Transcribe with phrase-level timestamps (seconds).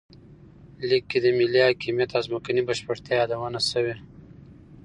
[0.87, 3.95] لیک کې د ملي حاکمیت او ځمکنۍ بشپړتیا یادونه شوې.